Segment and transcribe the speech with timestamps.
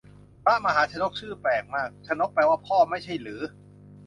[0.43, 3.41] พระมหาชนก ชื่อแปลกมาก ชนกแปลว่าพ่อไม่ใช่หรือ